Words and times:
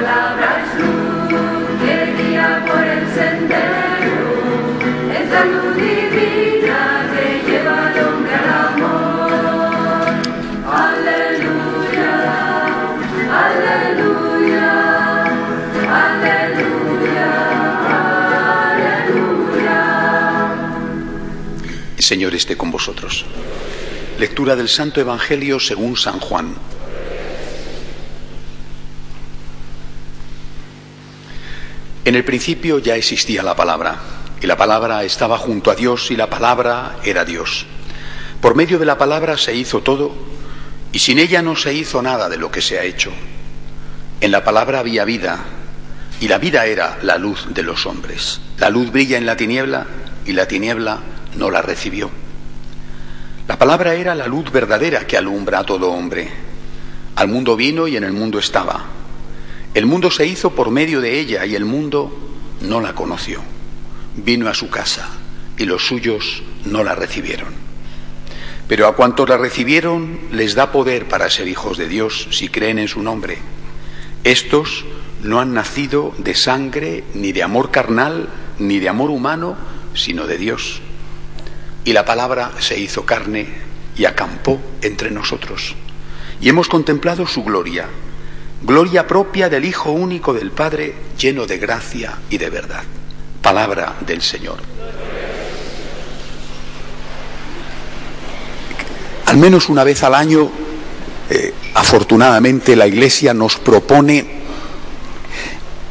palabra 0.00 0.48
es 0.64 0.70
luz 0.80 1.28
que 1.82 1.96
guía 2.16 2.64
por 2.66 2.82
el 2.82 3.04
sendero, 3.18 4.20
es 5.18 5.26
la 5.30 5.44
luz 5.44 5.76
divina 5.76 6.80
que 7.12 7.26
lleva 7.46 7.74
al 7.88 7.96
hombre 8.06 8.34
al 8.34 8.48
amor. 8.68 10.08
Aleluya, 10.86 12.12
aleluya, 13.44 14.68
aleluya, 16.02 17.30
aleluya. 18.72 19.80
El 21.98 22.04
Señor 22.04 22.34
esté 22.34 22.56
con 22.56 22.70
vosotros. 22.70 23.26
Lectura 24.18 24.56
del 24.56 24.68
Santo 24.68 25.00
Evangelio 25.00 25.60
según 25.60 25.96
San 25.96 26.20
Juan. 26.20 26.54
En 32.10 32.16
el 32.16 32.24
principio 32.24 32.80
ya 32.80 32.96
existía 32.96 33.40
la 33.44 33.54
palabra, 33.54 33.96
y 34.42 34.46
la 34.48 34.56
palabra 34.56 35.04
estaba 35.04 35.38
junto 35.38 35.70
a 35.70 35.76
Dios, 35.76 36.10
y 36.10 36.16
la 36.16 36.28
palabra 36.28 36.96
era 37.04 37.24
Dios. 37.24 37.66
Por 38.40 38.56
medio 38.56 38.80
de 38.80 38.84
la 38.84 38.98
palabra 38.98 39.38
se 39.38 39.54
hizo 39.54 39.82
todo, 39.82 40.12
y 40.90 40.98
sin 40.98 41.20
ella 41.20 41.40
no 41.40 41.54
se 41.54 41.72
hizo 41.72 42.02
nada 42.02 42.28
de 42.28 42.36
lo 42.36 42.50
que 42.50 42.62
se 42.62 42.80
ha 42.80 42.82
hecho. 42.82 43.12
En 44.20 44.32
la 44.32 44.42
palabra 44.42 44.80
había 44.80 45.04
vida, 45.04 45.38
y 46.20 46.26
la 46.26 46.38
vida 46.38 46.66
era 46.66 46.98
la 47.02 47.16
luz 47.16 47.46
de 47.50 47.62
los 47.62 47.86
hombres. 47.86 48.40
La 48.58 48.70
luz 48.70 48.90
brilla 48.90 49.16
en 49.16 49.26
la 49.26 49.36
tiniebla, 49.36 49.86
y 50.26 50.32
la 50.32 50.48
tiniebla 50.48 50.98
no 51.36 51.48
la 51.48 51.62
recibió. 51.62 52.10
La 53.46 53.56
palabra 53.56 53.94
era 53.94 54.16
la 54.16 54.26
luz 54.26 54.50
verdadera 54.50 55.06
que 55.06 55.16
alumbra 55.16 55.60
a 55.60 55.64
todo 55.64 55.92
hombre. 55.92 56.28
Al 57.14 57.28
mundo 57.28 57.54
vino 57.54 57.86
y 57.86 57.96
en 57.96 58.02
el 58.02 58.12
mundo 58.12 58.40
estaba. 58.40 58.98
El 59.74 59.86
mundo 59.86 60.10
se 60.10 60.26
hizo 60.26 60.50
por 60.50 60.70
medio 60.70 61.00
de 61.00 61.20
ella 61.20 61.46
y 61.46 61.54
el 61.54 61.64
mundo 61.64 62.10
no 62.60 62.80
la 62.80 62.94
conoció. 62.94 63.40
Vino 64.16 64.48
a 64.48 64.54
su 64.54 64.68
casa 64.68 65.08
y 65.56 65.64
los 65.64 65.86
suyos 65.86 66.42
no 66.64 66.82
la 66.82 66.94
recibieron. 66.94 67.48
Pero 68.66 68.86
a 68.86 68.96
cuantos 68.96 69.28
la 69.28 69.36
recibieron 69.36 70.18
les 70.32 70.54
da 70.54 70.72
poder 70.72 71.06
para 71.06 71.30
ser 71.30 71.48
hijos 71.48 71.78
de 71.78 71.88
Dios 71.88 72.28
si 72.30 72.48
creen 72.48 72.78
en 72.78 72.88
su 72.88 73.02
nombre. 73.02 73.38
Estos 74.24 74.84
no 75.22 75.40
han 75.40 75.54
nacido 75.54 76.14
de 76.18 76.34
sangre, 76.34 77.04
ni 77.14 77.32
de 77.32 77.42
amor 77.42 77.70
carnal, 77.70 78.28
ni 78.58 78.78
de 78.78 78.88
amor 78.88 79.10
humano, 79.10 79.56
sino 79.94 80.26
de 80.26 80.38
Dios. 80.38 80.80
Y 81.84 81.92
la 81.92 82.04
palabra 82.04 82.52
se 82.58 82.78
hizo 82.78 83.06
carne 83.06 83.48
y 83.96 84.04
acampó 84.04 84.60
entre 84.82 85.10
nosotros. 85.10 85.74
Y 86.40 86.48
hemos 86.48 86.68
contemplado 86.68 87.26
su 87.26 87.42
gloria, 87.44 87.88
gloria 88.62 89.06
propia 89.06 89.48
del 89.48 89.64
Hijo 89.64 89.90
único 89.92 90.32
del 90.32 90.50
Padre, 90.50 90.94
lleno 91.18 91.46
de 91.46 91.58
gracia 91.58 92.18
y 92.28 92.38
de 92.38 92.50
verdad. 92.50 92.82
Palabra 93.42 93.96
del 94.06 94.22
Señor. 94.22 94.58
Al 99.26 99.36
menos 99.36 99.68
una 99.68 99.84
vez 99.84 100.02
al 100.02 100.14
año, 100.14 100.50
eh, 101.30 101.54
afortunadamente, 101.74 102.74
la 102.74 102.86
Iglesia 102.86 103.32
nos 103.32 103.56
propone 103.56 104.40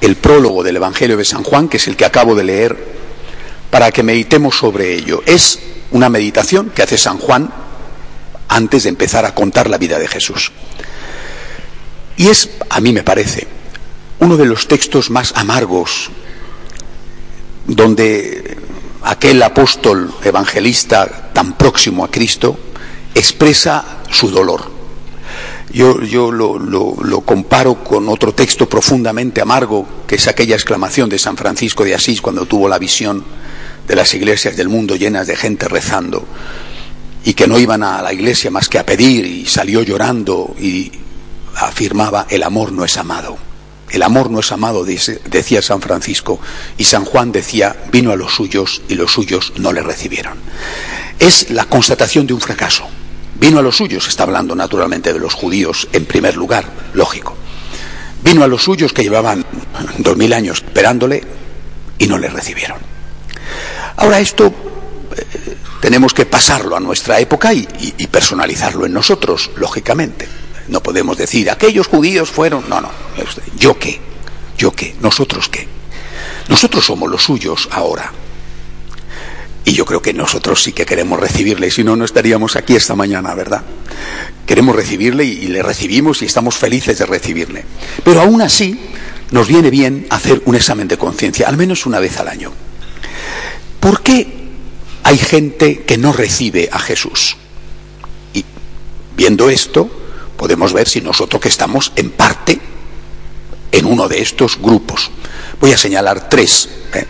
el 0.01 0.15
prólogo 0.17 0.63
del 0.63 0.75
Evangelio 0.75 1.17
de 1.17 1.25
San 1.25 1.43
Juan, 1.43 1.69
que 1.69 1.77
es 1.77 1.87
el 1.87 1.95
que 1.95 2.05
acabo 2.05 2.35
de 2.35 2.43
leer, 2.43 2.77
para 3.69 3.91
que 3.91 4.03
meditemos 4.03 4.57
sobre 4.57 4.93
ello. 4.93 5.23
Es 5.25 5.59
una 5.91 6.09
meditación 6.09 6.69
que 6.69 6.83
hace 6.83 6.97
San 6.97 7.17
Juan 7.17 7.49
antes 8.47 8.83
de 8.83 8.89
empezar 8.89 9.25
a 9.25 9.33
contar 9.33 9.69
la 9.69 9.77
vida 9.77 9.99
de 9.99 10.07
Jesús. 10.07 10.51
Y 12.19 12.27
es, 12.27 12.49
a 12.69 12.81
mí 12.81 12.91
me 12.91 13.01
parece, 13.01 13.47
uno 14.19 14.35
de 14.35 14.45
los 14.45 14.67
textos 14.67 15.09
más 15.09 15.31
amargos 15.37 16.09
donde 17.65 18.57
aquel 19.03 19.41
apóstol 19.41 20.13
evangelista 20.25 21.31
tan 21.31 21.53
próximo 21.57 22.03
a 22.03 22.11
Cristo 22.11 22.59
expresa 23.15 24.01
su 24.11 24.29
dolor. 24.31 24.69
Yo, 25.71 26.01
yo 26.01 26.29
lo, 26.29 26.59
lo, 26.59 26.97
lo, 27.01 27.21
comparo 27.21 27.85
con 27.85 28.09
otro 28.09 28.33
texto 28.33 28.67
profundamente 28.67 29.39
amargo, 29.39 29.87
que 30.05 30.15
es 30.15 30.27
aquella 30.27 30.55
exclamación 30.55 31.07
de 31.07 31.19
San 31.19 31.37
Francisco 31.37 31.85
de 31.85 31.95
Asís 31.95 32.21
cuando 32.21 32.45
tuvo 32.45 32.67
la 32.67 32.79
visión 32.79 33.23
de 33.87 33.95
las 33.95 34.13
iglesias 34.13 34.57
del 34.57 34.67
mundo 34.67 34.97
llenas 34.97 35.25
de 35.25 35.37
gente 35.37 35.69
rezando 35.69 36.25
y 37.23 37.33
que 37.33 37.47
no 37.47 37.57
iban 37.57 37.81
a 37.81 38.01
la 38.01 38.11
iglesia 38.11 38.51
más 38.51 38.67
que 38.67 38.77
a 38.77 38.85
pedir 38.85 39.25
y 39.25 39.45
salió 39.45 39.83
llorando 39.83 40.53
y 40.59 40.91
afirmaba 41.55 42.25
el 42.29 42.43
amor 42.43 42.71
no 42.71 42.85
es 42.85 42.97
amado. 42.97 43.37
El 43.89 44.03
amor 44.03 44.29
no 44.29 44.39
es 44.39 44.51
amado, 44.51 44.85
decía 44.85 45.61
San 45.63 45.81
Francisco, 45.81 46.39
y 46.77 46.83
San 46.83 47.05
Juan 47.05 47.31
decía, 47.31 47.75
vino 47.91 48.11
a 48.11 48.15
los 48.15 48.35
suyos 48.35 48.83
y 48.87 48.93
los 48.93 49.11
suyos 49.11 49.53
no 49.57 49.73
le 49.73 49.81
recibieron. 49.81 50.37
Es 51.17 51.49
la 51.49 51.65
constatación 51.65 52.27
de 52.27 52.33
un 52.33 52.41
fracaso. 52.41 52.87
Vino 53.39 53.57
a 53.57 53.61
los 53.63 53.77
suyos, 53.77 54.07
está 54.07 54.23
hablando 54.23 54.55
naturalmente 54.55 55.11
de 55.11 55.19
los 55.19 55.33
judíos 55.33 55.87
en 55.91 56.05
primer 56.05 56.37
lugar, 56.37 56.65
lógico. 56.93 57.35
Vino 58.21 58.43
a 58.43 58.47
los 58.47 58.63
suyos 58.63 58.93
que 58.93 59.01
llevaban 59.01 59.45
dos 59.97 60.17
mil 60.17 60.33
años 60.33 60.63
esperándole 60.65 61.23
y 61.97 62.05
no 62.05 62.17
le 62.17 62.29
recibieron. 62.29 62.77
Ahora 63.95 64.19
esto 64.19 64.53
eh, 65.15 65.57
tenemos 65.81 66.13
que 66.13 66.25
pasarlo 66.25 66.75
a 66.75 66.79
nuestra 66.79 67.19
época 67.19 67.53
y, 67.53 67.65
personalizarlo 68.11 68.85
en 68.85 68.93
nosotros, 68.93 69.51
lógicamente. 69.55 70.27
No 70.69 70.81
podemos 70.83 71.17
decir, 71.17 71.49
aquellos 71.49 71.87
judíos 71.87 72.29
fueron. 72.29 72.69
No, 72.69 72.79
no. 72.81 72.89
¿Yo 73.57 73.77
qué? 73.77 73.99
¿Yo 74.57 74.71
qué? 74.71 74.95
¿Nosotros 75.01 75.49
qué? 75.49 75.67
Nosotros 76.47 76.85
somos 76.85 77.09
los 77.09 77.23
suyos 77.23 77.67
ahora. 77.71 78.11
Y 79.65 79.73
yo 79.73 79.85
creo 79.85 80.01
que 80.01 80.13
nosotros 80.13 80.63
sí 80.63 80.71
que 80.71 80.85
queremos 80.85 81.19
recibirle, 81.19 81.69
si 81.69 81.83
no, 81.83 81.95
no 81.95 82.05
estaríamos 82.05 82.55
aquí 82.55 82.75
esta 82.75 82.95
mañana, 82.95 83.35
¿verdad? 83.35 83.63
Queremos 84.45 84.75
recibirle 84.75 85.25
y, 85.25 85.31
y 85.31 85.47
le 85.47 85.61
recibimos 85.61 86.21
y 86.21 86.25
estamos 86.25 86.55
felices 86.55 86.97
de 86.97 87.05
recibirle. 87.05 87.65
Pero 88.03 88.21
aún 88.21 88.41
así, 88.41 88.79
nos 89.31 89.47
viene 89.47 89.69
bien 89.69 90.07
hacer 90.09 90.41
un 90.45 90.55
examen 90.55 90.87
de 90.87 90.97
conciencia, 90.97 91.47
al 91.47 91.57
menos 91.57 91.85
una 91.85 91.99
vez 91.99 92.17
al 92.19 92.27
año. 92.27 92.51
¿Por 93.79 94.01
qué 94.01 94.27
hay 95.03 95.17
gente 95.17 95.83
que 95.83 95.97
no 95.97 96.13
recibe 96.13 96.69
a 96.71 96.79
Jesús? 96.79 97.37
Y 98.33 98.43
viendo 99.15 99.49
esto, 99.49 99.89
podemos 100.39 100.71
ver 100.71 100.87
si 100.87 101.01
nosotros 101.01 101.41
que 101.41 101.49
estamos 101.49 101.91
en 101.97 102.11
parte 102.11 102.57
en 103.73 103.85
uno 103.85 104.07
de 104.07 104.21
estos 104.21 104.57
grupos. 104.57 105.11
Voy 105.59 105.73
a 105.73 105.77
señalar 105.77 106.29
tres. 106.29 106.69
¿eh? 106.93 107.05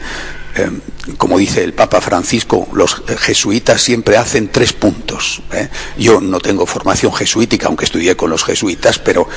Eh, 0.56 0.70
como 1.16 1.38
dice 1.38 1.64
el 1.64 1.74
Papa 1.74 2.02
Francisco, 2.02 2.68
los 2.74 3.04
jesuitas 3.20 3.84
siempre 3.84 4.18
hacen 4.18 4.50
tres 4.52 4.74
puntos. 4.74 5.44
¿eh? 5.54 5.70
Yo 6.00 6.20
no 6.20 6.40
tengo 6.40 6.66
formación 6.66 7.14
jesuítica, 7.14 7.68
aunque 7.68 7.86
estudié 7.86 8.18
con 8.18 8.32
los 8.32 8.44
jesuitas, 8.44 8.98
pero, 8.98 9.28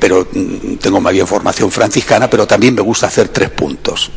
pero 0.00 0.26
tengo 0.80 1.00
más 1.00 1.12
bien 1.12 1.28
formación 1.28 1.70
franciscana, 1.70 2.28
pero 2.28 2.48
también 2.48 2.74
me 2.74 2.82
gusta 2.82 3.06
hacer 3.06 3.28
tres 3.28 3.50
puntos. 3.50 4.10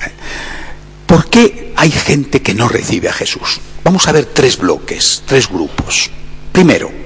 ¿Por 1.05 1.29
qué 1.29 1.71
hay 1.75 1.91
gente 1.91 2.41
que 2.41 2.55
no 2.55 2.67
recibe 2.67 3.09
a 3.09 3.13
Jesús? 3.13 3.59
Vamos 3.83 4.07
a 4.07 4.11
ver 4.11 4.25
tres 4.25 4.57
bloques, 4.57 5.21
tres 5.27 5.47
grupos. 5.47 6.09
Primero, 6.51 7.03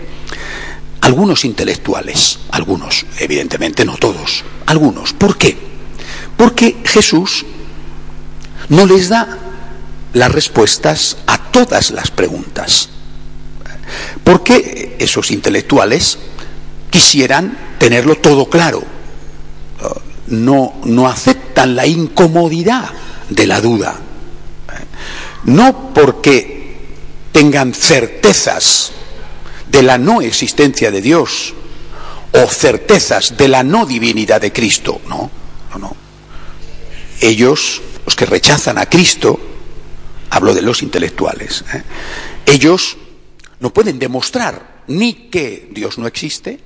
algunos 1.08 1.46
intelectuales, 1.46 2.38
algunos, 2.52 3.06
evidentemente 3.20 3.86
no 3.86 3.96
todos, 3.96 4.44
algunos. 4.66 5.14
¿Por 5.14 5.38
qué? 5.38 5.58
Porque 6.36 6.82
Jesús 6.84 7.46
no 8.68 8.86
les 8.86 9.08
da 9.08 9.38
las 10.12 10.30
respuestas 10.30 11.16
a 11.26 11.38
todas 11.50 11.92
las 11.92 12.12
preguntas. 12.12 12.90
Porque 14.26 14.98
esos 15.00 15.32
intelectuales 15.32 16.18
quisieran 16.90 17.58
tenerlo 17.80 18.16
todo 18.16 18.50
claro. 18.50 18.84
No, 20.28 20.74
no 20.84 21.08
aceptan 21.08 21.78
la 21.78 21.88
incomodidad 21.88 22.90
de 23.30 23.48
la 23.48 23.62
duda. 23.62 23.96
No 25.46 25.94
porque 25.94 26.76
tengan 27.32 27.74
certezas 27.74 28.92
de 29.78 29.84
la 29.84 30.00
no 30.00 30.22
existencia 30.24 30.90
de 30.90 31.04
Dios 31.04 31.54
o 32.32 32.48
certezas 32.48 33.38
de 33.38 33.48
la 33.48 33.62
no 33.62 33.86
divinidad 33.86 34.42
de 34.42 34.52
Cristo. 34.52 35.02
No, 35.08 35.30
no, 35.72 35.78
no. 35.78 35.96
Ellos, 37.22 37.84
los 38.04 38.16
que 38.16 38.26
rechazan 38.26 38.80
a 38.80 38.88
Cristo, 38.88 39.40
hablo 40.32 40.56
de 40.56 40.64
los 40.64 40.82
intelectuales, 40.82 41.64
¿eh? 41.72 41.84
ellos 42.48 42.98
no 43.60 43.72
pueden 43.72 44.00
demostrar 44.00 44.82
ni 44.88 45.30
que 45.30 45.70
Dios 45.72 46.00
no 46.00 46.08
existe, 46.08 46.60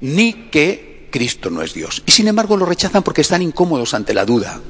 ni 0.00 0.48
que 0.48 1.08
Cristo 1.10 1.50
no 1.50 1.62
es 1.62 1.74
Dios. 1.74 2.04
Y 2.06 2.12
sin 2.12 2.28
embargo 2.28 2.56
lo 2.56 2.64
rechazan 2.64 3.02
porque 3.02 3.22
están 3.22 3.42
incómodos 3.42 3.92
ante 3.92 4.14
la 4.14 4.24
duda. 4.24 4.60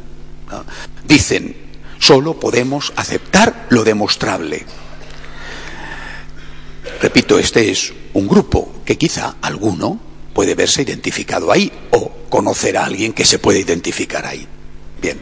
Dicen, 1.06 1.55
solo 1.99 2.40
podemos 2.40 2.94
aceptar 2.96 3.67
lo 3.69 3.84
demostrable. 3.84 4.64
Repito, 7.00 7.38
este 7.38 7.70
es 7.70 7.93
un 8.14 8.26
grupo 8.26 8.82
que 8.84 8.96
quizá 8.96 9.37
alguno 9.43 10.00
puede 10.32 10.54
verse 10.54 10.82
identificado 10.82 11.52
ahí 11.52 11.70
o 11.93 12.10
conocer 12.28 12.76
a 12.76 12.84
alguien 12.84 13.12
que 13.12 13.25
se 13.25 13.38
puede 13.38 13.60
identificar 13.60 14.25
ahí. 14.26 14.46
Bien. 15.00 15.19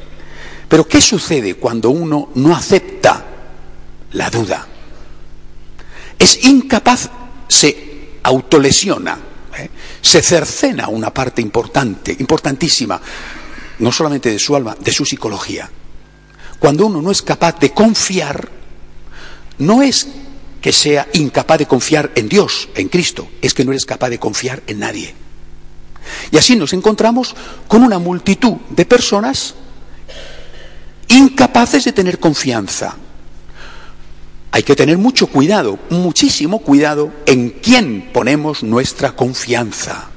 Pero 0.69 0.87
¿qué 0.87 1.01
sucede 1.01 1.55
cuando 1.55 1.91
uno 1.91 2.31
no 2.35 2.55
acepta 2.55 3.25
la 4.13 4.31
duda? 4.31 4.67
Es 6.19 6.45
incapaz, 6.45 7.11
se 7.49 8.19
autolesiona, 8.23 9.19
¿eh? 9.59 9.69
se 10.01 10.23
cercena 10.23 10.89
una 10.89 11.13
parte 11.13 11.43
importante, 11.43 12.17
importantísima, 12.19 13.01
no 13.79 13.93
solamente 13.93 14.31
de 14.31 14.39
su 14.39 14.57
alma, 14.57 14.77
de 14.79 14.93
su 14.93 15.05
psicología. 15.05 15.69
Cuando 16.59 16.87
uno 16.87 17.03
no 17.03 17.11
es 17.11 17.23
capaz 17.23 17.59
de 17.59 17.71
confiar, 17.71 18.49
no 19.59 19.83
es 19.83 20.09
que 20.65 20.73
sea 20.73 21.07
incapaz 21.13 21.59
de 21.59 21.67
confiar 21.67 22.11
en 22.15 22.27
Dios, 22.27 22.71
en 22.75 22.89
Cristo, 22.89 23.29
es 23.43 23.53
que 23.53 23.67
no 23.67 23.73
eres 23.73 23.85
capaz 23.85 24.09
de 24.09 24.19
confiar 24.19 24.63
en 24.67 24.79
nadie. 24.79 25.15
Y 26.31 26.39
así 26.39 26.57
nos 26.57 26.73
encontramos 26.73 27.37
con 27.69 27.83
una 27.83 27.99
multitud 27.99 28.55
de 28.71 28.87
personas 28.87 29.57
incapaces 31.09 31.85
de 31.85 31.93
tener 31.93 32.19
confianza. 32.19 32.97
Hay 34.53 34.63
que 34.63 34.75
tener 34.75 34.97
mucho 34.97 35.27
cuidado, 35.27 35.79
muchísimo 35.91 36.61
cuidado 36.61 37.13
en 37.27 37.51
quién 37.51 38.11
ponemos 38.15 38.63
nuestra 38.63 39.15
confianza. 39.15 40.09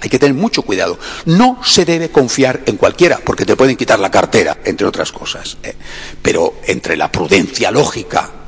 Hay 0.00 0.08
que 0.08 0.18
tener 0.18 0.34
mucho 0.34 0.62
cuidado. 0.62 0.98
No 1.26 1.60
se 1.62 1.84
debe 1.84 2.10
confiar 2.10 2.62
en 2.66 2.76
cualquiera, 2.76 3.20
porque 3.24 3.46
te 3.46 3.54
pueden 3.54 3.76
quitar 3.76 4.00
la 4.00 4.10
cartera, 4.10 4.58
entre 4.64 4.84
otras 4.84 5.12
cosas. 5.12 5.58
¿eh? 5.62 5.76
Pero 6.20 6.54
entre 6.66 6.96
la 6.96 7.12
prudencia 7.12 7.70
lógica 7.70 8.41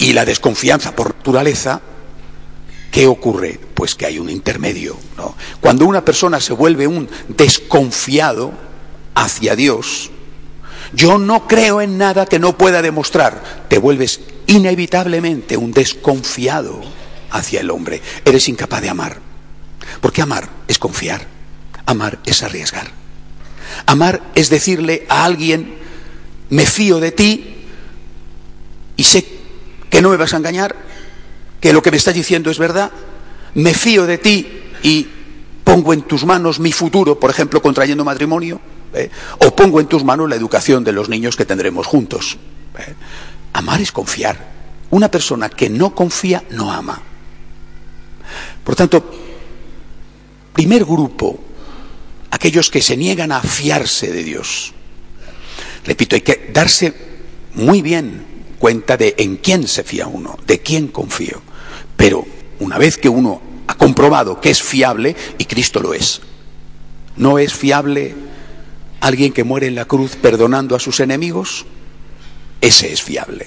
y 0.00 0.14
la 0.14 0.24
desconfianza 0.24 0.96
por 0.96 1.14
naturaleza, 1.14 1.82
¿qué 2.90 3.06
ocurre? 3.06 3.60
Pues 3.74 3.94
que 3.94 4.06
hay 4.06 4.18
un 4.18 4.30
intermedio. 4.30 4.96
¿no? 5.18 5.36
Cuando 5.60 5.84
una 5.84 6.02
persona 6.02 6.40
se 6.40 6.54
vuelve 6.54 6.86
un 6.86 7.06
desconfiado 7.28 8.50
hacia 9.14 9.54
Dios, 9.54 10.10
yo 10.94 11.18
no 11.18 11.46
creo 11.46 11.82
en 11.82 11.98
nada 11.98 12.24
que 12.24 12.38
no 12.38 12.56
pueda 12.56 12.80
demostrar, 12.80 13.66
te 13.68 13.76
vuelves 13.76 14.20
inevitablemente 14.46 15.58
un 15.58 15.70
desconfiado 15.70 16.80
hacia 17.30 17.60
el 17.60 17.70
hombre. 17.70 18.00
Eres 18.24 18.48
incapaz 18.48 18.80
de 18.80 18.88
amar. 18.88 19.18
Porque 20.00 20.22
amar 20.22 20.48
es 20.66 20.78
confiar, 20.78 21.26
amar 21.84 22.18
es 22.24 22.42
arriesgar. 22.42 22.90
Amar 23.84 24.22
es 24.34 24.48
decirle 24.48 25.04
a 25.10 25.26
alguien, 25.26 25.74
me 26.48 26.64
fío 26.64 27.00
de 27.00 27.12
ti 27.12 27.54
y 28.96 29.04
sé 29.04 29.39
que 29.90 30.00
no 30.00 30.10
me 30.10 30.16
vas 30.16 30.32
a 30.32 30.38
engañar, 30.38 30.74
que 31.60 31.72
lo 31.72 31.82
que 31.82 31.90
me 31.90 31.96
estás 31.96 32.14
diciendo 32.14 32.50
es 32.50 32.58
verdad, 32.58 32.90
me 33.54 33.74
fío 33.74 34.06
de 34.06 34.18
ti 34.18 34.62
y 34.82 35.08
pongo 35.64 35.92
en 35.92 36.02
tus 36.02 36.24
manos 36.24 36.60
mi 36.60 36.72
futuro, 36.72 37.18
por 37.18 37.30
ejemplo, 37.30 37.60
contrayendo 37.60 38.04
matrimonio, 38.04 38.60
¿eh? 38.94 39.10
o 39.44 39.54
pongo 39.54 39.80
en 39.80 39.86
tus 39.86 40.04
manos 40.04 40.28
la 40.28 40.36
educación 40.36 40.84
de 40.84 40.92
los 40.92 41.08
niños 41.08 41.36
que 41.36 41.44
tendremos 41.44 41.86
juntos. 41.86 42.38
¿eh? 42.78 42.94
Amar 43.52 43.80
es 43.80 43.92
confiar. 43.92 44.50
Una 44.90 45.10
persona 45.10 45.48
que 45.48 45.68
no 45.68 45.94
confía 45.94 46.42
no 46.50 46.72
ama. 46.72 47.00
Por 48.64 48.76
tanto, 48.76 49.10
primer 50.52 50.84
grupo, 50.84 51.38
aquellos 52.30 52.70
que 52.70 52.82
se 52.82 52.96
niegan 52.96 53.32
a 53.32 53.40
fiarse 53.40 54.10
de 54.10 54.22
Dios. 54.22 54.72
Repito, 55.84 56.14
hay 56.14 56.22
que 56.22 56.50
darse 56.52 56.94
muy 57.54 57.82
bien 57.82 58.29
cuenta 58.60 58.98
de 58.98 59.14
en 59.16 59.38
quién 59.38 59.66
se 59.66 59.82
fía 59.82 60.06
uno, 60.06 60.36
de 60.46 60.60
quién 60.60 60.88
confío. 60.88 61.40
Pero 61.96 62.26
una 62.60 62.76
vez 62.76 62.98
que 62.98 63.08
uno 63.08 63.40
ha 63.66 63.74
comprobado 63.74 64.38
que 64.38 64.50
es 64.50 64.62
fiable, 64.62 65.16
y 65.38 65.46
Cristo 65.46 65.80
lo 65.80 65.94
es, 65.94 66.20
¿no 67.16 67.38
es 67.38 67.54
fiable 67.54 68.14
alguien 69.00 69.32
que 69.32 69.44
muere 69.44 69.66
en 69.66 69.74
la 69.74 69.86
cruz 69.86 70.16
perdonando 70.16 70.76
a 70.76 70.78
sus 70.78 71.00
enemigos? 71.00 71.64
Ese 72.60 72.92
es 72.92 73.02
fiable. 73.02 73.46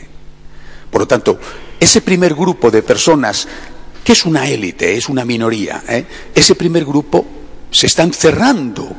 Por 0.89 1.01
lo 1.01 1.07
tanto, 1.07 1.39
ese 1.79 2.01
primer 2.01 2.33
grupo 2.33 2.71
de 2.71 2.81
personas 2.81 3.47
que 4.03 4.13
es 4.13 4.25
una 4.25 4.49
élite, 4.49 4.97
es 4.97 5.09
una 5.09 5.25
minoría. 5.25 5.83
¿eh? 5.87 6.05
Ese 6.33 6.55
primer 6.55 6.85
grupo 6.85 7.23
se 7.69 7.85
están 7.85 8.11
cerrando 8.13 8.95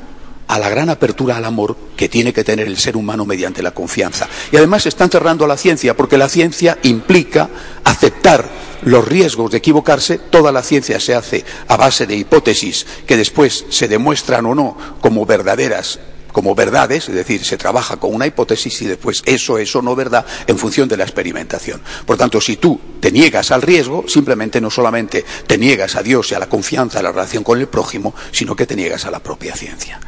a 0.49 0.58
la 0.58 0.69
gran 0.69 0.91
apertura 0.91 1.37
al 1.37 1.44
amor 1.44 1.76
que 1.96 2.08
tiene 2.08 2.32
que 2.32 2.44
tener 2.44 2.67
el 2.67 2.76
ser 2.76 2.96
humano 2.96 3.25
mediante 3.25 3.62
la 3.62 3.73
confianza. 3.73 4.29
Y 4.52 4.56
además 4.56 4.82
se 4.82 4.88
están 4.91 5.11
cerrando 5.11 5.44
a 5.44 5.49
la 5.49 5.56
ciencia, 5.56 5.96
porque 5.96 6.19
la 6.19 6.29
ciencia 6.29 6.79
implica 6.82 7.49
aceptar 7.85 8.49
los 8.82 9.06
riesgos 9.06 9.50
de 9.50 9.58
equivocarse. 9.58 10.19
Toda 10.19 10.52
la 10.52 10.62
ciencia 10.62 11.00
se 11.00 11.14
hace 11.14 11.44
a 11.69 11.76
base 11.76 12.06
de 12.06 12.17
hipótesis 12.17 12.87
que 13.06 13.17
después 13.17 13.64
se 13.70 13.88
demuestran 13.88 14.46
o 14.46 14.55
no 14.55 14.76
como 15.00 15.26
verdaderas 15.26 15.99
como 16.34 16.56
verdades, 16.56 17.08
es 17.08 17.14
decir, 17.14 17.44
se 17.44 17.56
trabaja 17.56 17.96
con 17.96 18.12
una 18.12 18.26
hipótesis 18.26 18.82
y 18.82 18.86
después 18.86 19.22
eso 19.25 19.56
es 19.56 19.75
o 19.76 19.81
no 19.81 19.94
verdad 19.94 20.26
en 20.48 20.58
función 20.58 20.88
de 20.88 20.96
la 20.96 21.04
experimentación. 21.04 21.81
Por 22.04 22.16
tanto, 22.16 22.40
si 22.40 22.56
tú 22.56 22.81
te 22.98 23.12
niegas 23.12 23.52
al 23.52 23.62
riesgo, 23.62 24.04
simplemente 24.08 24.60
no 24.60 24.69
solamente 24.69 25.25
te 25.46 25.56
niegas 25.56 25.94
a 25.94 26.02
Dios 26.02 26.32
y 26.32 26.34
a 26.34 26.40
la 26.40 26.48
confianza, 26.48 26.98
a 26.98 27.02
la 27.04 27.12
relación 27.12 27.44
con 27.44 27.60
el 27.60 27.69
prójimo, 27.69 28.16
sino 28.32 28.56
que 28.56 28.66
te 28.66 28.75
niegas 28.75 29.04
a 29.04 29.12
la 29.12 29.20
propia 29.20 29.54
ciencia. 29.54 30.00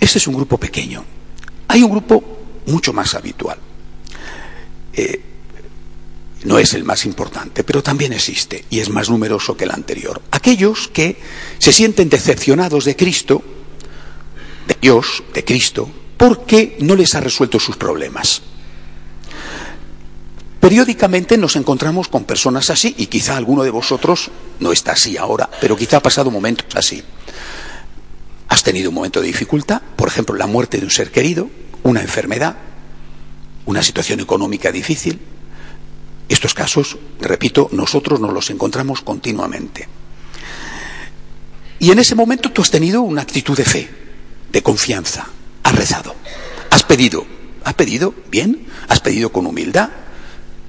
Ese 0.00 0.18
es 0.18 0.26
un 0.26 0.34
grupo 0.34 0.58
pequeño. 0.58 1.04
Hay 1.68 1.84
un 1.84 1.92
grupo 1.92 2.24
mucho 2.66 2.92
más 2.92 3.14
habitual. 3.14 3.58
Eh, 4.94 5.20
no 6.42 6.58
es 6.58 6.74
el 6.74 6.82
más 6.82 7.06
importante, 7.06 7.62
pero 7.62 7.84
también 7.84 8.12
existe 8.12 8.64
y 8.68 8.80
es 8.80 8.88
más 8.88 9.08
numeroso 9.08 9.56
que 9.56 9.62
el 9.62 9.70
anterior. 9.70 10.20
Aquellos 10.32 10.88
que 10.88 11.16
se 11.60 11.72
sienten 11.72 12.08
decepcionados 12.08 12.84
de 12.84 12.96
Cristo 12.96 13.44
de 14.66 14.76
Dios, 14.80 15.22
de 15.32 15.44
Cristo, 15.44 15.88
porque 16.16 16.76
no 16.80 16.94
les 16.94 17.14
ha 17.14 17.20
resuelto 17.20 17.58
sus 17.58 17.76
problemas. 17.76 18.42
Periódicamente 20.60 21.38
nos 21.38 21.54
encontramos 21.54 22.08
con 22.08 22.24
personas 22.24 22.70
así 22.70 22.94
y 22.98 23.06
quizá 23.06 23.36
alguno 23.36 23.62
de 23.62 23.70
vosotros 23.70 24.30
no 24.58 24.72
está 24.72 24.92
así 24.92 25.16
ahora, 25.16 25.48
pero 25.60 25.76
quizá 25.76 25.98
ha 25.98 26.02
pasado 26.02 26.30
momentos 26.30 26.66
así. 26.74 27.02
Has 28.48 28.62
tenido 28.62 28.88
un 28.88 28.96
momento 28.96 29.20
de 29.20 29.28
dificultad, 29.28 29.80
por 29.94 30.08
ejemplo, 30.08 30.34
la 30.34 30.46
muerte 30.46 30.78
de 30.78 30.84
un 30.84 30.90
ser 30.90 31.12
querido, 31.12 31.48
una 31.82 32.00
enfermedad, 32.00 32.56
una 33.66 33.82
situación 33.82 34.18
económica 34.18 34.72
difícil. 34.72 35.20
Estos 36.28 36.54
casos, 36.54 36.98
repito, 37.20 37.68
nosotros 37.70 38.18
nos 38.18 38.32
los 38.32 38.50
encontramos 38.50 39.02
continuamente. 39.02 39.86
Y 41.78 41.90
en 41.90 41.98
ese 41.98 42.14
momento 42.14 42.50
tú 42.50 42.62
has 42.62 42.70
tenido 42.70 43.02
una 43.02 43.22
actitud 43.22 43.56
de 43.56 43.64
fe, 43.64 43.88
de 44.50 44.62
confianza. 44.62 45.26
Has 45.62 45.74
rezado, 45.74 46.14
has 46.70 46.82
pedido, 46.82 47.26
has 47.64 47.74
pedido 47.74 48.14
bien, 48.30 48.66
has 48.88 49.00
pedido 49.00 49.30
con 49.30 49.46
humildad, 49.46 49.90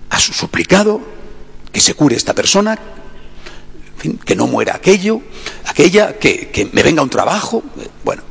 has 0.10 0.24
suplicado 0.24 1.02
que 1.72 1.82
se 1.82 1.94
cure 1.94 2.16
esta 2.16 2.34
persona, 2.34 2.78
que 4.26 4.36
no 4.36 4.48
muera 4.48 4.76
aquello, 4.76 5.22
aquella, 5.66 6.18
que, 6.18 6.70
me 6.72 6.84
venga 6.84 7.02
un 7.02 7.10
trabajo, 7.10 7.64
bueno. 8.04 8.24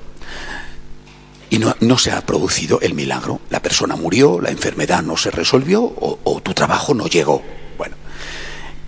Y 1.49 1.59
no, 1.59 1.77
no, 1.81 1.97
se 1.97 2.11
ha 2.11 2.27
producido 2.27 2.81
el 2.81 2.95
milagro. 2.95 3.41
La 3.51 3.63
persona 3.63 3.95
murió, 3.95 4.41
la 4.41 4.51
enfermedad 4.51 5.03
no 5.03 5.17
se 5.17 5.31
resolvió 5.31 5.83
o, 5.83 6.19
o 6.25 6.41
tu 6.43 6.55
trabajo 6.55 6.93
no 6.93 7.07
llegó. 7.07 7.41
Bueno, 7.79 7.95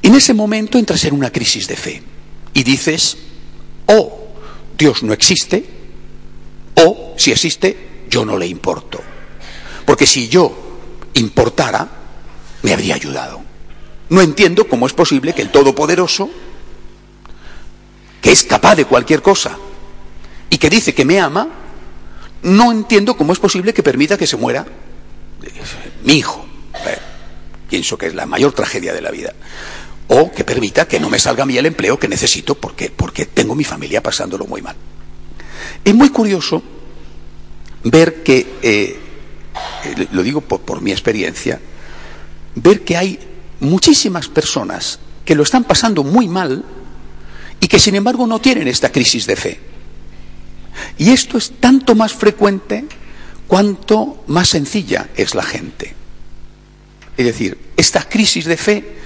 en 0.03 0.15
ese 0.15 0.35
momento 0.35 0.77
entras 0.77 1.05
en 1.05 1.15
una 1.15 1.31
crisis 1.31 1.69
de 1.69 1.77
fe 1.77 2.03
y 2.55 2.65
dices, 2.65 3.17
oh, 3.87 4.29
Dios 4.77 5.05
no 5.05 5.13
existe, 5.13 5.78
si 7.19 7.33
existe, 7.33 8.05
yo 8.09 8.25
no 8.25 8.39
le 8.39 8.47
importo. 8.47 9.01
Porque 9.85 10.07
si 10.07 10.29
yo 10.29 10.79
importara, 11.15 11.89
me 12.63 12.73
habría 12.73 12.95
ayudado. 12.95 13.43
No 14.09 14.23
entiendo 14.23 14.69
cómo 14.69 14.87
es 14.87 14.93
posible 14.93 15.35
que 15.35 15.43
el 15.43 15.51
Todopoderoso, 15.51 16.31
que 18.23 18.31
es 18.31 18.45
capaz 18.45 18.77
de 18.77 18.85
cualquier 18.85 19.21
cosa 19.21 19.59
y 20.49 20.59
que 20.59 20.71
dice 20.71 20.95
que 20.95 21.05
me 21.05 21.21
ama, 21.21 21.49
no 22.43 22.71
entiendo 22.71 23.17
cómo 23.17 23.33
es 23.33 23.41
posible 23.41 23.75
que 23.75 23.83
permita 23.83 24.17
que 24.17 24.27
se 24.27 24.37
muera 24.37 24.65
mi 26.05 26.15
hijo. 26.15 26.47
Eh, 26.87 26.99
pienso 27.69 27.99
que 27.99 28.07
es 28.07 28.15
la 28.15 28.27
mayor 28.27 28.53
tragedia 28.53 28.93
de 28.95 29.03
la 29.03 29.11
vida. 29.11 29.35
O 30.07 30.31
que 30.31 30.45
permita 30.45 30.87
que 30.87 31.01
no 31.01 31.11
me 31.11 31.19
salga 31.19 31.43
a 31.43 31.47
mí 31.47 31.59
el 31.59 31.67
empleo 31.67 31.99
que 31.99 32.07
necesito 32.07 32.55
porque, 32.55 32.91
porque 32.91 33.27
tengo 33.27 33.57
mi 33.57 33.65
familia 33.65 34.03
pasándolo 34.03 34.47
muy 34.47 34.63
mal. 34.63 34.77
Es 35.85 35.95
muy 35.95 36.11
curioso 36.11 36.63
ver 37.91 38.23
que, 38.23 38.47
eh, 38.63 38.99
eh, 39.85 40.07
lo 40.13 40.23
digo 40.23 40.41
por, 40.41 40.81
mi 40.81 40.93
experiencia, 40.93 41.61
ver 42.55 42.83
que 42.83 42.97
hay 42.97 43.19
muchísimas 43.61 44.29
personas 44.29 45.01
que 45.25 45.35
lo 45.35 45.43
están 45.43 45.65
pasando 45.65 46.05
muy 46.05 46.29
mal 46.29 46.65
y 47.61 47.69
que 47.69 47.79
sin 47.79 47.95
embargo 47.95 48.27
no 48.27 48.41
tienen 48.41 48.69
esta 48.69 48.91
crisis 48.91 49.27
de 49.27 49.37
fe. 49.37 49.61
Y 50.97 51.11
esto 51.11 51.39
es 51.39 51.53
tanto 51.61 51.95
más 51.95 52.13
frecuente 52.13 52.85
cuanto 53.47 54.23
más 54.29 54.49
sencilla 54.49 55.09
es 55.17 55.35
la 55.35 55.43
gente. 55.43 55.95
Es 57.17 57.27
decir, 57.27 57.59
esta 57.77 58.09
crisis 58.09 58.45
de 58.45 58.57
fe 58.57 58.97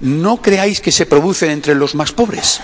no 0.00 0.42
creáis 0.42 0.80
que 0.80 0.90
se 0.90 1.06
produce 1.06 1.52
entre 1.52 1.74
los 1.74 1.94
más 1.94 2.12
pobres. 2.12 2.60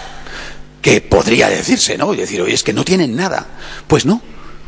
que 0.83 1.01
podría 1.01 1.49
decirse, 1.49 1.99
¿no? 1.99 2.15
Y 2.15 2.19
decir, 2.19 2.41
oye, 2.41 2.55
es 2.55 2.63
que 2.63 2.73
no 2.73 2.85
tienen 2.85 3.17
nada. 3.17 3.45
Pues 3.89 4.07
no. 4.07 4.23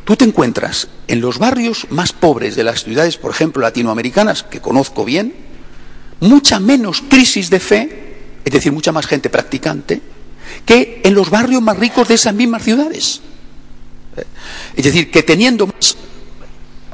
Tú 0.08 0.16
te 0.16 0.24
encuentras 0.24 0.88
en 1.06 1.20
los 1.20 1.38
barrios 1.38 1.86
más 1.90 2.14
pobres 2.14 2.56
de 2.56 2.64
las 2.64 2.82
ciudades, 2.82 3.18
por 3.18 3.30
ejemplo, 3.30 3.60
latinoamericanas, 3.60 4.42
que 4.42 4.58
conozco 4.58 5.04
bien, 5.04 5.34
mucha 6.20 6.58
menos 6.60 7.02
crisis 7.10 7.50
de 7.50 7.60
fe, 7.60 8.16
es 8.42 8.50
decir, 8.50 8.72
mucha 8.72 8.90
más 8.90 9.06
gente 9.06 9.28
practicante, 9.28 10.00
que 10.64 11.02
en 11.04 11.12
los 11.12 11.28
barrios 11.28 11.60
más 11.60 11.78
ricos 11.78 12.08
de 12.08 12.14
esas 12.14 12.32
mismas 12.32 12.62
ciudades. 12.62 13.20
Es 14.74 14.82
decir, 14.82 15.10
que 15.10 15.22
teniendo 15.22 15.66
más 15.66 15.98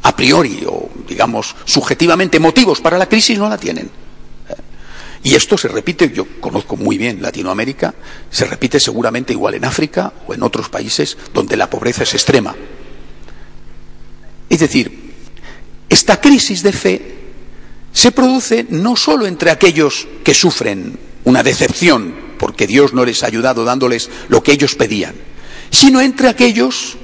a 0.02 0.16
priori 0.16 0.64
o, 0.66 0.90
digamos, 1.06 1.54
subjetivamente 1.66 2.40
motivos 2.40 2.80
para 2.80 2.98
la 2.98 3.08
crisis, 3.08 3.38
no 3.38 3.48
la 3.48 3.58
tienen. 3.58 3.88
Y 5.22 5.36
esto 5.36 5.56
se 5.56 5.68
repite, 5.68 6.10
yo 6.10 6.26
conozco 6.40 6.76
muy 6.76 6.98
bien 6.98 7.22
Latinoamérica, 7.22 7.94
se 8.28 8.44
repite 8.44 8.80
seguramente 8.80 9.32
igual 9.32 9.54
en 9.54 9.66
África 9.66 10.12
o 10.26 10.34
en 10.34 10.42
otros 10.42 10.68
países 10.68 11.16
donde 11.32 11.56
la 11.56 11.70
pobreza 11.70 12.02
es 12.02 12.12
extrema. 12.14 12.56
Es 14.54 14.60
decir, 14.60 15.10
esta 15.88 16.20
crisis 16.20 16.62
de 16.62 16.72
fe 16.72 17.14
se 17.92 18.12
produce 18.12 18.64
no 18.70 18.94
solo 18.94 19.26
entre 19.26 19.50
aquellos 19.50 20.06
que 20.22 20.32
sufren 20.32 20.96
una 21.24 21.42
decepción 21.42 22.14
porque 22.38 22.68
Dios 22.68 22.92
no 22.92 23.04
les 23.04 23.24
ha 23.24 23.26
ayudado 23.26 23.64
dándoles 23.64 24.08
lo 24.28 24.44
que 24.44 24.52
ellos 24.52 24.76
pedían, 24.76 25.16
sino 25.70 26.00
entre 26.00 26.28
aquellos 26.28 26.96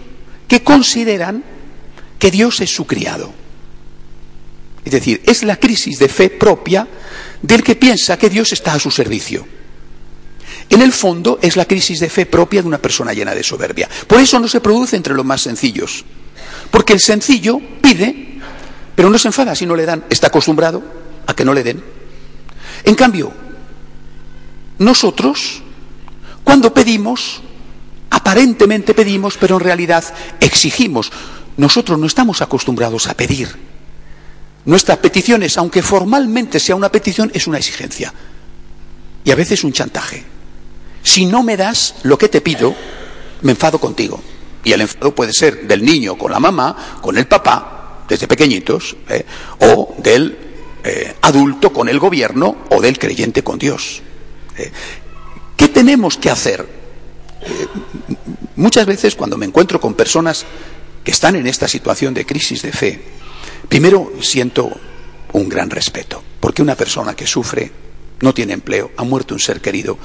que 0.47 0.63
consideran 0.63 1.43
que 2.21 2.31
Dios 2.31 2.61
es 2.61 2.73
su 2.73 2.87
criado. 2.87 3.35
Es 4.85 4.93
decir, 4.93 5.21
es 5.27 5.43
la 5.43 5.57
crisis 5.57 5.99
de 5.99 6.09
fe 6.09 6.31
propia 6.31 6.87
del 7.43 7.65
que 7.65 7.75
piensa 7.75 8.17
que 8.17 8.31
Dios 8.31 8.53
está 8.53 8.75
a 8.75 8.79
su 8.79 8.93
servicio. 8.93 9.45
En 10.69 10.83
el 10.83 10.93
fondo 10.93 11.41
es 11.43 11.57
la 11.57 11.65
crisis 11.65 11.99
de 11.99 12.11
fe 12.11 12.27
propia 12.27 12.63
de 12.63 12.69
una 12.69 12.79
persona 12.79 13.13
llena 13.13 13.35
de 13.35 13.43
soberbia. 13.43 13.89
Por 14.07 14.21
eso 14.21 14.39
no 14.39 14.47
se 14.47 14.61
produce 14.61 14.95
entre 14.95 15.15
los 15.15 15.25
más 15.25 15.43
sencillos. 15.43 16.05
Porque 16.71 16.93
el 16.93 17.01
sencillo 17.01 17.61
pide, 17.81 18.39
pero 18.95 19.11
no 19.11 19.19
se 19.19 19.29
enfada 19.29 19.55
si 19.55 19.67
no 19.67 19.75
le 19.77 19.87
dan. 19.87 20.05
Está 20.11 20.29
acostumbrado 20.29 20.83
a 21.27 21.35
que 21.35 21.45
no 21.45 21.55
le 21.55 21.63
den. 21.63 21.83
En 22.85 22.95
cambio, 22.95 23.33
nosotros, 24.79 25.63
cuando 26.45 26.73
pedimos, 26.73 27.43
aparentemente 28.11 28.95
pedimos, 28.95 29.37
pero 29.37 29.57
en 29.57 29.61
realidad 29.61 30.05
exigimos. 30.41 31.13
Nosotros 31.57 31.99
no 31.99 32.07
estamos 32.07 32.43
acostumbrados 32.43 33.07
a 33.07 33.15
pedir. 33.15 33.49
Nuestras 34.65 34.99
peticiones, 34.99 35.57
aunque 35.59 35.83
formalmente 35.83 36.61
sea 36.61 36.77
una 36.77 36.91
petición, 36.91 37.31
es 37.35 37.47
una 37.47 37.59
exigencia. 37.59 38.13
Y 39.25 39.31
a 39.31 39.35
veces 39.35 39.65
un 39.65 39.73
chantaje. 39.73 40.25
Si 41.03 41.27
no 41.27 41.43
me 41.43 41.57
das 41.57 41.97
lo 42.03 42.19
que 42.19 42.29
te 42.29 42.41
pido, 42.41 42.75
me 43.43 43.53
enfado 43.53 43.79
contigo. 43.79 44.23
Y 44.65 44.73
el 44.73 44.83
enfado 44.83 45.15
puede 45.15 45.33
ser 45.33 45.67
del 45.67 45.85
niño 45.85 46.17
con 46.17 46.31
la 46.31 46.41
mamá, 46.41 46.99
con 47.01 47.17
el 47.17 47.27
papá, 47.27 48.05
desde 48.09 48.29
pequeñitos, 48.29 48.97
¿eh? 49.09 49.25
o 49.61 49.95
del 49.99 50.37
eh, 50.85 51.15
adulto 51.23 51.73
con 51.73 51.89
el 51.89 51.99
gobierno, 51.99 52.57
o 52.71 52.81
del 52.81 52.99
creyente 52.99 53.43
con 53.43 53.59
Dios. 53.59 54.03
¿eh? 54.57 54.71
¿Qué 55.57 55.69
tenemos 55.69 56.17
que 56.17 56.31
hacer? 56.31 56.81
muchas 58.57 58.85
veces 58.85 59.15
cuando 59.15 59.39
me 59.39 59.47
encuentro 59.47 59.81
con 59.81 59.95
personas 59.95 60.45
que 61.03 61.11
están 61.11 61.37
en 61.37 61.47
esta 61.47 61.67
situación 61.67 62.13
de 62.13 62.27
crisis 62.27 62.61
de 62.61 62.71
fe, 62.71 63.03
primero 63.67 64.13
siento 64.21 64.71
un 65.33 65.49
gran 65.49 65.71
respeto, 65.71 66.23
porque 66.41 66.63
una 66.63 66.75
persona 66.75 67.15
que 67.15 67.27
sufre, 67.27 67.71
no 68.21 68.35
tiene 68.35 68.53
empleo, 68.53 68.91
ha 68.97 69.05
muerto 69.05 69.35
un 69.35 69.41
ser 69.41 69.61
querido, 69.61 69.99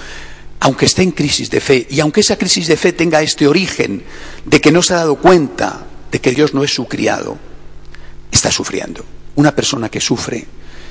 aunque 0.59 0.85
esté 0.85 1.03
en 1.03 1.11
crisis 1.11 1.49
de 1.49 1.61
fe, 1.61 1.87
y 1.89 1.99
aunque 1.99 2.21
esa 2.21 2.37
crisis 2.37 2.67
de 2.67 2.77
fe 2.77 2.93
tenga 2.93 3.21
este 3.21 3.47
origen 3.47 4.03
de 4.45 4.61
que 4.61 4.71
no 4.71 4.81
se 4.81 4.93
ha 4.93 4.97
dado 4.97 5.15
cuenta 5.15 5.85
de 6.11 6.19
que 6.21 6.31
Dios 6.31 6.53
no 6.53 6.63
es 6.63 6.73
su 6.73 6.87
criado, 6.87 7.37
está 8.31 8.51
sufriendo. 8.51 9.05
Una 9.35 9.53
persona 9.53 9.89
que 9.89 9.99
sufre 9.99 10.45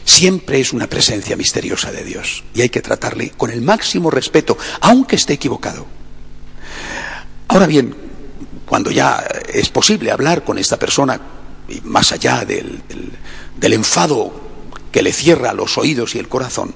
siempre 0.05 0.61
es 0.61 0.73
una 0.73 0.87
presencia 0.87 1.37
misteriosa 1.37 1.91
de 1.91 2.05
Dios 2.05 2.45
y 2.55 2.61
hay 2.61 2.69
que 2.69 2.83
tratarle 2.83 3.31
con 3.31 3.51
el 3.51 3.63
máximo 3.63 4.11
respeto, 4.11 4.57
aunque 4.81 5.17
esté 5.17 5.35
equivocado. 5.35 5.87
Ahora 7.49 7.67
bien, 7.67 7.95
cuando 8.67 8.91
ya 8.91 9.25
es 9.53 9.69
posible 9.69 10.11
hablar 10.11 10.45
con 10.45 10.59
esta 10.59 10.79
persona, 10.79 11.21
más 11.85 12.13
allá 12.13 12.45
del, 12.45 12.83
del, 13.57 13.73
enfado 13.73 14.33
que 14.93 15.03
le 15.03 15.13
cierra 15.13 15.53
los 15.53 15.79
oídos 15.79 16.15
y 16.15 16.19
el 16.19 16.29
corazón, 16.29 16.75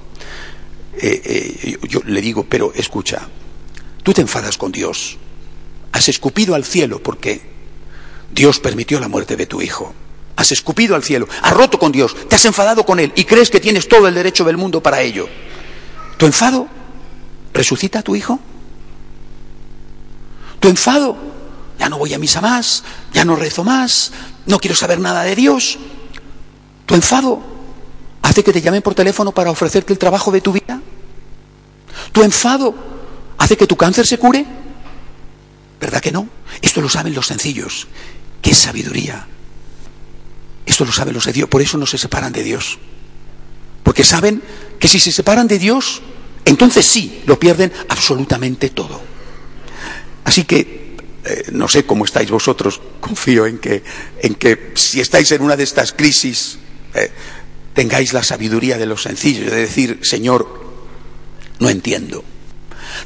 eh, 1.01 1.23
eh, 1.25 1.79
yo 1.89 2.01
le 2.05 2.21
digo, 2.21 2.47
pero 2.49 2.73
escucha, 2.75 3.29
tú 4.03 4.13
te 4.13 4.21
enfadas 4.21 4.57
con 4.59 4.73
Dios, 4.73 5.17
has 5.93 6.09
escupido 6.09 6.55
al 6.55 6.65
cielo 6.65 7.03
porque 7.03 7.41
Dios 8.33 8.61
permitió 8.61 9.01
la 9.01 9.09
muerte 9.09 9.37
de 9.37 9.47
tu 9.47 9.63
hijo, 9.63 9.95
has 10.37 10.53
escupido 10.53 10.95
al 10.95 11.03
cielo, 11.03 11.29
has 11.43 11.53
roto 11.53 11.79
con 11.79 11.93
Dios, 11.93 12.15
te 12.29 12.37
has 12.37 12.45
enfadado 12.45 12.85
con 12.85 13.01
Él 13.01 13.13
y 13.17 13.25
crees 13.25 13.51
que 13.51 13.61
tienes 13.61 13.89
todo 13.89 14.07
el 14.09 14.15
derecho 14.15 14.45
del 14.45 14.57
mundo 14.57 14.83
para 14.83 15.01
ello. 15.01 15.29
¿Tu 16.17 16.27
enfado 16.27 16.69
resucita 17.53 18.01
a 18.01 18.03
tu 18.03 18.17
hijo? 18.17 18.39
Tu 20.61 20.69
enfado, 20.69 21.17
ya 21.79 21.89
no 21.89 21.99
voy 21.99 22.13
a 22.15 22.19
misa 22.19 22.41
más, 22.41 22.83
ya 23.13 23.25
no 23.25 23.37
rezo 23.37 23.65
más, 23.65 24.13
no 24.47 24.59
quiero 24.59 24.75
saber 24.75 25.01
nada 25.01 25.23
de 25.23 25.37
Dios. 25.37 25.79
Tu 26.87 26.95
enfado 26.95 27.41
hace 28.23 28.43
que 28.43 28.53
te 28.53 28.61
llamen 28.61 28.83
por 28.83 28.95
teléfono 28.95 29.33
para 29.33 29.51
ofrecerte 29.51 29.93
el 29.93 29.99
trabajo 29.99 30.31
de 30.33 30.41
tu 30.41 30.53
vida. 30.53 30.81
Tu 32.13 32.23
enfado 32.23 32.75
hace 33.39 33.57
que 33.57 33.67
tu 33.67 33.77
cáncer 33.77 34.07
se 34.07 34.19
cure. 34.19 34.45
¿Verdad 35.81 36.01
que 36.01 36.13
no? 36.13 36.29
Esto 36.61 36.81
lo 36.81 36.89
saben 36.89 37.15
los 37.15 37.27
sencillos. 37.27 37.87
¡Qué 38.43 38.55
sabiduría! 38.55 39.27
Esto 40.67 40.85
lo 40.85 40.93
saben 40.93 41.15
los 41.15 41.25
de 41.25 41.33
Dios. 41.33 41.49
Por 41.49 41.63
eso 41.63 41.79
no 41.79 41.87
se 41.87 41.99
separan 41.99 42.33
de 42.33 42.43
Dios. 42.43 42.79
Porque 43.83 44.05
saben 44.05 44.43
que 44.79 44.89
si 44.89 45.01
se 45.01 45.13
separan 45.13 45.49
de 45.49 45.59
Dios, 45.59 46.03
entonces 46.45 46.85
sí, 46.85 47.23
lo 47.27 47.39
pierden 47.39 47.73
absolutamente 47.89 48.71
todo. 48.71 49.01
Así 50.25 50.45
que 50.45 50.97
eh, 51.25 51.45
no 51.53 51.69
sé 51.69 51.85
cómo 51.85 52.05
estáis 52.05 52.31
vosotros, 52.31 52.81
confío 53.01 53.47
en 53.47 53.59
que, 53.59 53.83
en 54.23 54.35
que 54.35 54.73
si 54.75 55.01
estáis 55.01 55.31
en 55.33 55.43
una 55.43 55.57
de 55.57 55.65
estas 55.65 55.93
crisis, 55.93 56.59
eh, 56.95 57.11
tengáis 57.75 58.13
la 58.13 58.23
sabiduría 58.23 58.79
de 58.79 58.87
los 58.87 59.03
sencillos, 59.03 59.51
de 59.51 59.57
decir, 59.57 60.01
Señor, 60.03 60.68
no 61.59 61.69
entiendo. 61.69 62.25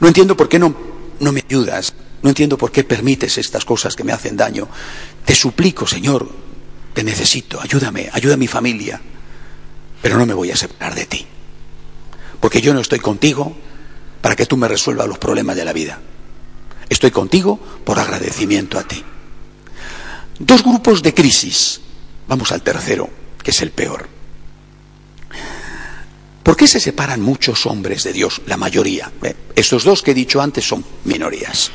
No 0.00 0.08
entiendo 0.08 0.36
por 0.36 0.48
qué 0.48 0.58
no, 0.58 0.74
no 1.20 1.32
me 1.32 1.44
ayudas, 1.48 1.94
no 2.22 2.28
entiendo 2.28 2.56
por 2.56 2.70
qué 2.70 2.84
permites 2.84 3.38
estas 3.38 3.64
cosas 3.64 3.96
que 3.96 4.04
me 4.04 4.12
hacen 4.12 4.36
daño. 4.36 4.68
Te 5.24 5.34
suplico, 5.34 5.86
Señor, 5.86 6.28
te 6.94 7.02
necesito, 7.02 7.60
ayúdame, 7.60 8.08
ayuda 8.12 8.34
a 8.34 8.38
mi 8.38 8.46
familia, 8.46 9.00
pero 10.00 10.18
no 10.18 10.26
me 10.26 10.34
voy 10.34 10.50
a 10.50 10.56
separar 10.56 10.94
de 10.94 11.06
ti, 11.06 11.26
porque 12.40 12.60
yo 12.60 12.74
no 12.74 12.80
estoy 12.80 12.98
contigo 12.98 13.54
para 14.20 14.36
que 14.36 14.46
tú 14.46 14.56
me 14.56 14.68
resuelvas 14.68 15.08
los 15.08 15.18
problemas 15.18 15.56
de 15.56 15.64
la 15.64 15.72
vida. 15.72 15.98
Estoy 16.88 17.10
contigo 17.10 17.58
por 17.84 17.98
agradecimiento 17.98 18.78
a 18.78 18.82
ti. 18.82 19.02
Dos 20.38 20.62
grupos 20.62 21.02
de 21.02 21.14
crisis. 21.14 21.80
Vamos 22.28 22.52
al 22.52 22.62
tercero, 22.62 23.08
que 23.42 23.50
es 23.50 23.62
el 23.62 23.70
peor. 23.70 24.08
¿Por 26.42 26.56
qué 26.56 26.66
se 26.66 26.80
separan 26.80 27.20
muchos 27.20 27.66
hombres 27.66 28.02
de 28.04 28.12
Dios? 28.12 28.42
La 28.46 28.56
mayoría. 28.56 29.12
¿eh? 29.22 29.34
Estos 29.54 29.84
dos 29.84 30.02
que 30.02 30.10
he 30.10 30.14
dicho 30.14 30.40
antes 30.42 30.66
son 30.66 30.84
minorías. 31.04 31.70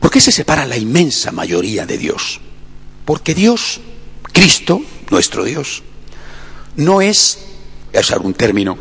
¿Por 0.00 0.10
qué 0.10 0.20
se 0.20 0.32
separa 0.32 0.66
la 0.66 0.76
inmensa 0.76 1.32
mayoría 1.32 1.86
de 1.86 1.98
Dios? 1.98 2.40
Porque 3.04 3.34
Dios, 3.34 3.80
Cristo, 4.32 4.80
nuestro 5.10 5.44
Dios, 5.44 5.82
no 6.76 7.00
es, 7.00 7.38
es 7.92 8.10
un 8.10 8.34
término 8.34 8.78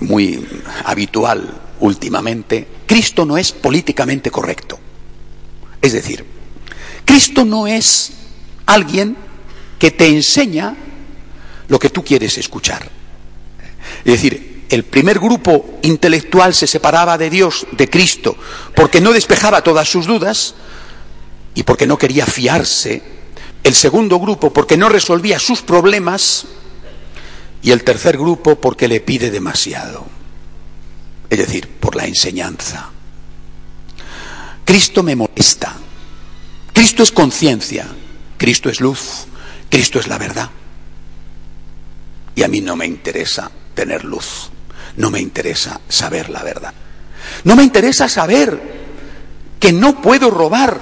muy 0.00 0.46
habitual 0.84 1.60
últimamente, 1.80 2.66
Cristo 2.86 3.24
no 3.24 3.36
es 3.36 3.52
políticamente 3.52 4.30
correcto. 4.30 4.78
Es 5.80 5.92
decir, 5.92 6.24
Cristo 7.04 7.44
no 7.44 7.66
es 7.66 8.12
alguien 8.66 9.16
que 9.78 9.90
te 9.90 10.08
enseña 10.08 10.76
lo 11.68 11.78
que 11.78 11.90
tú 11.90 12.04
quieres 12.04 12.36
escuchar. 12.38 12.99
Es 14.04 14.12
decir, 14.12 14.64
el 14.68 14.84
primer 14.84 15.18
grupo 15.18 15.78
intelectual 15.82 16.54
se 16.54 16.66
separaba 16.66 17.18
de 17.18 17.30
Dios, 17.30 17.66
de 17.72 17.88
Cristo, 17.88 18.36
porque 18.74 19.00
no 19.00 19.12
despejaba 19.12 19.62
todas 19.62 19.88
sus 19.88 20.06
dudas 20.06 20.54
y 21.54 21.62
porque 21.62 21.86
no 21.86 21.98
quería 21.98 22.26
fiarse. 22.26 23.02
El 23.62 23.74
segundo 23.74 24.18
grupo 24.18 24.52
porque 24.52 24.76
no 24.76 24.88
resolvía 24.88 25.38
sus 25.38 25.62
problemas 25.62 26.46
y 27.62 27.72
el 27.72 27.84
tercer 27.84 28.16
grupo 28.16 28.60
porque 28.60 28.88
le 28.88 29.00
pide 29.00 29.30
demasiado 29.30 30.20
es 31.30 31.38
decir, 31.38 31.68
por 31.68 31.94
la 31.94 32.06
enseñanza. 32.06 32.90
Cristo 34.64 35.04
me 35.04 35.14
molesta. 35.14 35.76
Cristo 36.72 37.04
es 37.04 37.12
conciencia. 37.12 37.86
Cristo 38.36 38.68
es 38.68 38.80
luz. 38.80 39.26
Cristo 39.70 40.00
es 40.00 40.08
la 40.08 40.18
verdad. 40.18 40.50
Y 42.34 42.42
a 42.42 42.48
mí 42.48 42.60
no 42.60 42.74
me 42.74 42.86
interesa 42.86 43.50
tener 43.74 44.04
luz. 44.04 44.50
No 44.96 45.10
me 45.10 45.20
interesa 45.20 45.80
saber 45.88 46.30
la 46.30 46.42
verdad. 46.42 46.74
No 47.44 47.56
me 47.56 47.62
interesa 47.62 48.08
saber 48.08 48.80
que 49.58 49.72
no 49.72 50.00
puedo 50.00 50.30
robar. 50.30 50.80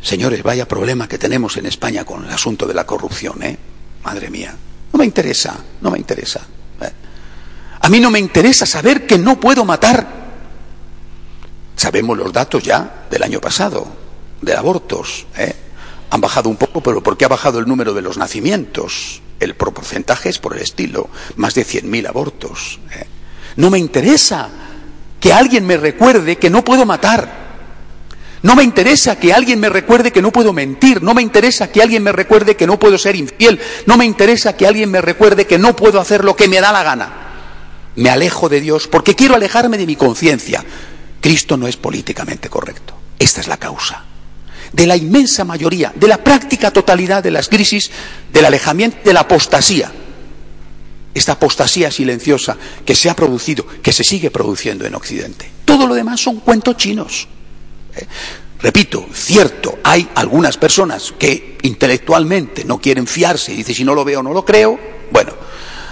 Señores, 0.00 0.42
vaya 0.42 0.66
problema 0.66 1.08
que 1.08 1.18
tenemos 1.18 1.56
en 1.56 1.66
España 1.66 2.04
con 2.04 2.24
el 2.24 2.30
asunto 2.30 2.66
de 2.66 2.74
la 2.74 2.86
corrupción, 2.86 3.42
¿eh? 3.42 3.58
Madre 4.04 4.30
mía. 4.30 4.54
No 4.92 4.98
me 4.98 5.04
interesa, 5.04 5.56
no 5.80 5.90
me 5.90 5.98
interesa. 5.98 6.40
¿eh? 6.80 6.90
A 7.80 7.88
mí 7.88 8.00
no 8.00 8.10
me 8.10 8.18
interesa 8.18 8.66
saber 8.66 9.06
que 9.06 9.18
no 9.18 9.38
puedo 9.38 9.64
matar. 9.64 10.20
Sabemos 11.76 12.16
los 12.16 12.32
datos 12.32 12.62
ya 12.62 13.06
del 13.10 13.22
año 13.22 13.40
pasado, 13.40 13.86
de 14.40 14.54
abortos. 14.54 15.26
¿eh? 15.36 15.54
Han 16.10 16.20
bajado 16.20 16.48
un 16.48 16.56
poco, 16.56 16.82
pero 16.82 17.02
¿por 17.02 17.16
qué 17.16 17.24
ha 17.24 17.28
bajado 17.28 17.60
el 17.60 17.66
número 17.66 17.94
de 17.94 18.02
los 18.02 18.18
nacimientos? 18.18 19.22
El 19.38 19.54
porcentaje 19.54 20.28
es 20.28 20.38
por 20.38 20.56
el 20.56 20.62
estilo, 20.62 21.08
más 21.36 21.54
de 21.54 21.64
100.000 21.64 22.08
abortos. 22.08 22.80
¿eh? 22.92 23.06
No 23.56 23.70
me 23.70 23.78
interesa 23.78 24.48
que 25.20 25.32
alguien 25.32 25.66
me 25.66 25.76
recuerde 25.76 26.36
que 26.36 26.50
no 26.50 26.64
puedo 26.64 26.84
matar. 26.84 27.48
No 28.42 28.56
me 28.56 28.64
interesa 28.64 29.20
que 29.20 29.32
alguien 29.32 29.60
me 29.60 29.68
recuerde 29.68 30.10
que 30.10 30.22
no 30.22 30.32
puedo 30.32 30.52
mentir, 30.52 31.02
no 31.02 31.14
me 31.14 31.22
interesa 31.22 31.70
que 31.70 31.82
alguien 31.82 32.02
me 32.02 32.10
recuerde 32.10 32.56
que 32.56 32.66
no 32.66 32.78
puedo 32.78 32.96
ser 32.96 33.14
infiel, 33.14 33.60
no 33.86 33.98
me 33.98 34.06
interesa 34.06 34.56
que 34.56 34.66
alguien 34.66 34.90
me 34.90 35.02
recuerde 35.02 35.46
que 35.46 35.58
no 35.58 35.76
puedo 35.76 36.00
hacer 36.00 36.24
lo 36.24 36.36
que 36.36 36.48
me 36.48 36.60
da 36.60 36.72
la 36.72 36.82
gana. 36.82 37.12
Me 37.96 38.08
alejo 38.08 38.48
de 38.48 38.60
Dios 38.60 38.88
porque 38.88 39.14
quiero 39.14 39.34
alejarme 39.34 39.76
de 39.76 39.86
mi 39.86 39.94
conciencia. 39.94 40.64
Cristo 41.20 41.58
no 41.58 41.68
es 41.68 41.76
políticamente 41.76 42.48
correcto. 42.48 42.94
Esta 43.18 43.42
es 43.42 43.48
la 43.48 43.58
causa 43.58 44.09
de 44.72 44.86
la 44.86 44.96
inmensa 44.96 45.44
mayoría, 45.44 45.92
de 45.94 46.08
la 46.08 46.18
práctica 46.18 46.70
totalidad 46.70 47.22
de 47.22 47.30
las 47.30 47.48
crisis, 47.48 47.90
del 48.32 48.44
alejamiento, 48.44 48.98
de 49.04 49.12
la 49.12 49.20
apostasía. 49.20 49.92
Esta 51.12 51.32
apostasía 51.32 51.90
silenciosa 51.90 52.56
que 52.84 52.94
se 52.94 53.10
ha 53.10 53.16
producido, 53.16 53.66
que 53.82 53.92
se 53.92 54.04
sigue 54.04 54.30
produciendo 54.30 54.86
en 54.86 54.94
Occidente. 54.94 55.50
Todo 55.64 55.86
lo 55.86 55.94
demás 55.94 56.20
son 56.20 56.40
cuentos 56.40 56.76
chinos. 56.76 57.26
¿eh? 57.96 58.06
Repito, 58.62 59.06
cierto, 59.12 59.78
hay 59.82 60.08
algunas 60.14 60.56
personas 60.56 61.14
que 61.18 61.58
intelectualmente 61.62 62.64
no 62.64 62.78
quieren 62.78 63.06
fiarse 63.06 63.52
y 63.52 63.56
dicen 63.56 63.74
si 63.74 63.84
no 63.84 63.94
lo 63.94 64.04
veo 64.04 64.22
no 64.22 64.32
lo 64.32 64.44
creo. 64.44 64.78
Bueno, 65.10 65.32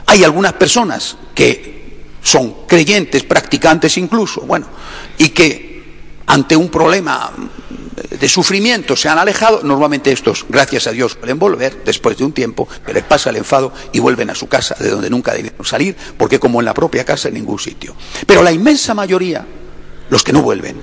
hay 0.07 0.23
algunas 0.23 0.53
personas 0.53 1.17
que 1.35 1.79
son 2.23 2.67
creyentes, 2.67 3.25
practicantes 3.25 3.97
incluso, 3.97 4.43
bueno, 4.43 4.67
y 5.17 5.31
que 5.31 5.83
ante 6.27 6.57
un 6.57 6.69
problema 6.69 7.33
de 7.99 8.28
sufrimiento 8.28 8.97
se 8.97 9.09
han 9.09 9.19
alejado, 9.19 9.61
normalmente 9.62 10.12
estos, 10.12 10.47
gracias 10.49 10.87
a 10.87 10.93
Dios, 10.93 11.14
pueden 11.14 11.38
volver 11.38 11.83
después 11.85 12.17
de 12.17 12.25
un 12.25 12.33
tiempo, 12.33 12.69
que 12.85 12.93
les 12.93 13.05
pasa 13.05 13.31
el 13.31 13.37
enfado 13.37 13.73
y 13.93 14.00
vuelven 14.00 14.31
a 14.31 14.35
su 14.35 14.49
casa, 14.49 14.75
de 14.78 14.90
donde 14.90 15.11
nunca 15.11 15.33
debieron 15.33 15.64
salir, 15.64 15.97
porque 16.17 16.38
como 16.38 16.61
en 16.61 16.67
la 16.67 16.75
propia 16.75 17.05
casa 17.05 17.28
en 17.28 17.35
ningún 17.35 17.59
sitio. 17.59 17.95
Pero 18.26 18.43
la 18.43 18.52
inmensa 18.52 18.95
mayoría, 18.95 19.47
los 20.11 20.23
que 20.23 20.33
no 20.33 20.43
vuelven, 20.43 20.81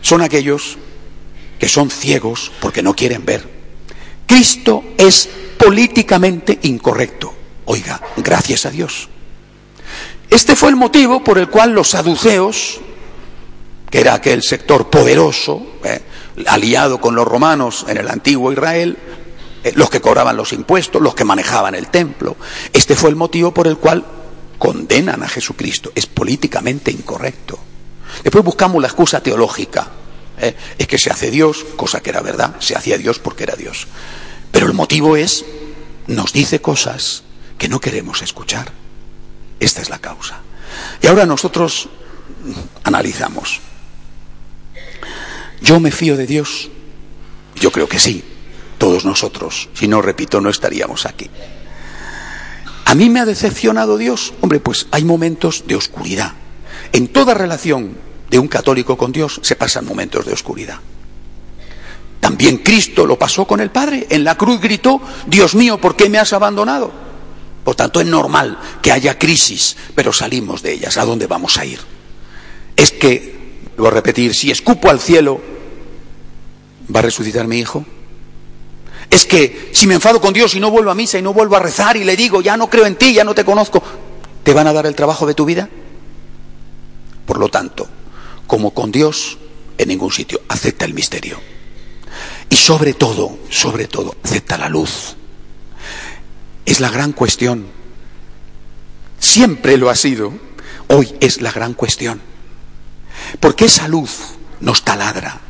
son 0.00 0.22
aquellos 0.22 0.78
que 1.58 1.68
son 1.68 1.90
ciegos 1.90 2.52
porque 2.60 2.82
no 2.82 2.94
quieren 2.94 3.24
ver. 3.24 3.48
Cristo 4.26 4.84
es 4.96 5.28
políticamente 5.58 6.58
incorrecto. 6.62 7.34
Oiga, 7.64 8.00
gracias 8.16 8.66
a 8.66 8.70
Dios. 8.70 9.08
Este 10.30 10.54
fue 10.54 10.70
el 10.70 10.76
motivo 10.76 11.24
por 11.24 11.38
el 11.38 11.48
cual 11.48 11.72
los 11.72 11.90
saduceos, 11.90 12.80
que 13.90 14.00
era 14.00 14.14
aquel 14.14 14.42
sector 14.42 14.90
poderoso, 14.90 15.78
¿eh? 15.84 16.00
Aliado 16.46 17.00
con 17.00 17.14
los 17.14 17.26
romanos 17.26 17.84
en 17.88 17.96
el 17.96 18.08
antiguo 18.08 18.52
Israel, 18.52 18.96
eh, 19.64 19.72
los 19.74 19.90
que 19.90 20.00
cobraban 20.00 20.36
los 20.36 20.52
impuestos, 20.52 21.02
los 21.02 21.14
que 21.14 21.24
manejaban 21.24 21.74
el 21.74 21.88
templo, 21.88 22.36
este 22.72 22.94
fue 22.94 23.10
el 23.10 23.16
motivo 23.16 23.52
por 23.52 23.66
el 23.66 23.78
cual 23.78 24.04
condenan 24.58 25.22
a 25.22 25.28
Jesucristo. 25.28 25.92
Es 25.94 26.06
políticamente 26.06 26.90
incorrecto. 26.90 27.58
Después 28.22 28.44
buscamos 28.44 28.80
la 28.80 28.88
excusa 28.88 29.20
teológica. 29.20 29.88
¿eh? 30.38 30.54
Es 30.76 30.86
que 30.86 30.98
se 30.98 31.10
hace 31.10 31.30
Dios, 31.30 31.64
cosa 31.76 32.00
que 32.00 32.10
era 32.10 32.20
verdad, 32.20 32.56
se 32.58 32.76
hacía 32.76 32.98
Dios 32.98 33.18
porque 33.18 33.44
era 33.44 33.56
Dios. 33.56 33.86
Pero 34.50 34.66
el 34.66 34.74
motivo 34.74 35.16
es, 35.16 35.44
nos 36.06 36.32
dice 36.32 36.60
cosas 36.60 37.22
que 37.58 37.68
no 37.68 37.80
queremos 37.80 38.22
escuchar. 38.22 38.72
Esta 39.60 39.82
es 39.82 39.90
la 39.90 39.98
causa. 39.98 40.40
Y 41.02 41.06
ahora 41.06 41.26
nosotros 41.26 41.88
analizamos. 42.84 43.60
¿Yo 45.60 45.80
me 45.80 45.90
fío 45.90 46.16
de 46.16 46.26
Dios? 46.26 46.70
Yo 47.56 47.72
creo 47.72 47.88
que 47.88 47.98
sí, 47.98 48.22
todos 48.78 49.04
nosotros. 49.04 49.68
Si 49.74 49.88
no, 49.88 50.00
repito, 50.02 50.40
no 50.40 50.50
estaríamos 50.50 51.06
aquí. 51.06 51.28
¿A 52.84 52.94
mí 52.94 53.10
me 53.10 53.20
ha 53.20 53.26
decepcionado 53.26 53.98
Dios? 53.98 54.32
Hombre, 54.40 54.60
pues 54.60 54.86
hay 54.90 55.04
momentos 55.04 55.64
de 55.66 55.76
oscuridad. 55.76 56.32
En 56.92 57.08
toda 57.08 57.34
relación 57.34 57.96
de 58.30 58.38
un 58.38 58.48
católico 58.48 58.96
con 58.96 59.12
Dios 59.12 59.40
se 59.42 59.56
pasan 59.56 59.84
momentos 59.84 60.24
de 60.24 60.32
oscuridad. 60.32 60.78
También 62.20 62.58
Cristo 62.58 63.06
lo 63.06 63.18
pasó 63.18 63.46
con 63.46 63.60
el 63.60 63.70
Padre. 63.70 64.06
En 64.10 64.24
la 64.24 64.36
cruz 64.36 64.60
gritó, 64.60 65.00
Dios 65.26 65.54
mío, 65.54 65.78
¿por 65.78 65.96
qué 65.96 66.08
me 66.08 66.18
has 66.18 66.32
abandonado? 66.32 66.92
Por 67.64 67.74
tanto, 67.74 68.00
es 68.00 68.06
normal 68.06 68.58
que 68.80 68.92
haya 68.92 69.18
crisis, 69.18 69.76
pero 69.94 70.12
salimos 70.12 70.62
de 70.62 70.72
ellas. 70.72 70.96
¿A 70.96 71.04
dónde 71.04 71.26
vamos 71.26 71.58
a 71.58 71.66
ir? 71.66 71.80
Es 72.76 72.90
que, 72.90 73.37
a 73.86 73.90
repetir, 73.90 74.34
si 74.34 74.50
escupo 74.50 74.90
al 74.90 74.98
cielo, 74.98 75.40
¿va 76.94 77.00
a 77.00 77.02
resucitar 77.04 77.46
mi 77.46 77.58
hijo? 77.58 77.84
Es 79.10 79.24
que 79.24 79.70
si 79.72 79.86
me 79.86 79.94
enfado 79.94 80.20
con 80.20 80.34
Dios 80.34 80.54
y 80.54 80.60
no 80.60 80.70
vuelvo 80.70 80.90
a 80.90 80.94
misa 80.94 81.18
y 81.18 81.22
no 81.22 81.32
vuelvo 81.32 81.56
a 81.56 81.60
rezar 81.60 81.96
y 81.96 82.04
le 82.04 82.16
digo, 82.16 82.40
ya 82.40 82.56
no 82.56 82.68
creo 82.68 82.86
en 82.86 82.96
ti, 82.96 83.14
ya 83.14 83.24
no 83.24 83.34
te 83.34 83.44
conozco, 83.44 83.82
¿te 84.42 84.52
van 84.52 84.66
a 84.66 84.72
dar 84.72 84.86
el 84.86 84.94
trabajo 84.94 85.26
de 85.26 85.34
tu 85.34 85.44
vida? 85.44 85.68
Por 87.24 87.38
lo 87.38 87.48
tanto, 87.48 87.88
como 88.46 88.72
con 88.72 88.90
Dios, 88.90 89.38
en 89.76 89.88
ningún 89.88 90.10
sitio, 90.10 90.40
acepta 90.48 90.84
el 90.84 90.94
misterio. 90.94 91.38
Y 92.50 92.56
sobre 92.56 92.94
todo, 92.94 93.38
sobre 93.50 93.86
todo, 93.86 94.16
acepta 94.24 94.58
la 94.58 94.68
luz. 94.68 95.14
Es 96.66 96.80
la 96.80 96.90
gran 96.90 97.12
cuestión. 97.12 97.66
Siempre 99.18 99.76
lo 99.76 99.90
ha 99.90 99.94
sido. 99.94 100.32
Hoy 100.88 101.14
es 101.20 101.40
la 101.42 101.52
gran 101.52 101.74
cuestión. 101.74 102.20
Porque 103.40 103.66
esa 103.66 103.88
luz 103.88 104.10
nos 104.60 104.84
taladra, 104.84 105.40